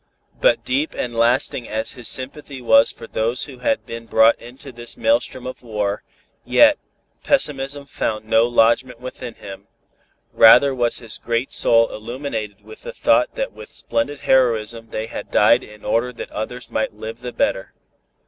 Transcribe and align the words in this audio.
But 0.39 0.65
deep 0.65 0.95
and 0.95 1.15
lasting 1.15 1.67
as 1.69 1.91
his 1.91 2.07
sympathy 2.09 2.59
was 2.59 2.91
for 2.91 3.05
those 3.05 3.43
who 3.43 3.59
had 3.59 3.85
been 3.85 4.07
brought 4.07 4.35
into 4.39 4.71
this 4.71 4.97
maelstrom 4.97 5.45
of 5.45 5.61
war, 5.61 6.01
yet, 6.43 6.79
pessimism 7.23 7.85
found 7.85 8.25
no 8.25 8.47
lodgment 8.47 8.99
within 8.99 9.35
him, 9.35 9.67
rather 10.33 10.73
was 10.73 10.97
his 10.97 11.19
great 11.19 11.51
soul 11.53 11.87
illuminated 11.93 12.61
with 12.65 12.81
the 12.81 12.93
thought 12.93 13.35
that 13.35 13.51
with 13.53 13.71
splendid 13.73 14.21
heroism 14.21 14.89
they 14.89 15.05
had 15.05 15.29
died 15.29 15.63
in 15.63 15.85
order 15.85 16.11
that 16.11 16.31
others 16.31 16.71
might 16.71 16.95
live 16.95 17.19
the 17.19 17.31
better. 17.31 17.71